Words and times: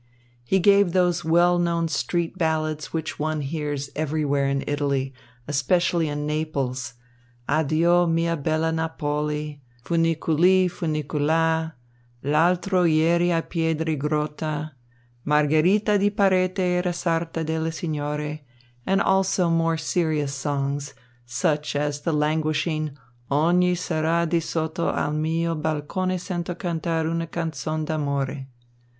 He 0.43 0.57
gave 0.57 0.93
those 0.93 1.23
well 1.23 1.59
known 1.59 1.87
street 1.87 2.35
ballads 2.35 2.91
which 2.91 3.19
one 3.19 3.41
hears 3.41 3.91
everywhere 3.95 4.47
in 4.47 4.63
Italy, 4.65 5.13
especially 5.47 6.07
in 6.09 6.25
Naples: 6.25 6.95
"Addio 7.47 8.09
mia 8.09 8.35
bella 8.35 8.71
Napoli," 8.71 9.61
"Funiculi 9.85 10.71
Funicula," 10.71 11.73
"L'altro 12.23 12.83
ieri 12.83 13.29
a 13.29 13.43
Piedigrotta," 13.43 14.71
"Margherita 15.25 15.99
di 15.99 16.09
Parete 16.09 16.77
era 16.79 16.93
sarta 16.93 17.43
delle 17.43 17.71
signore," 17.71 18.41
and 18.87 19.03
also 19.03 19.51
more 19.51 19.77
serious 19.77 20.33
songs, 20.33 20.95
such 21.27 21.75
as 21.75 22.01
the 22.01 22.11
languishing 22.11 22.97
"Ogni 23.29 23.77
sera 23.77 24.25
di 24.25 24.39
sotto 24.39 24.87
all' 24.89 25.11
mio 25.13 25.53
balcone 25.53 26.19
sento 26.19 26.55
cantar 26.55 27.05
una 27.05 27.27
canzon 27.27 27.85
d' 27.85 27.91
amore." 27.91 28.47